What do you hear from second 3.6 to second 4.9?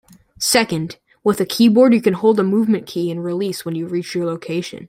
when you reach your location.